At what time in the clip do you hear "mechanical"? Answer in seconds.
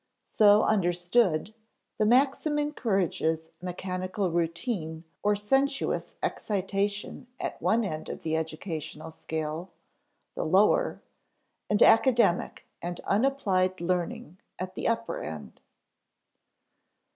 3.61-4.31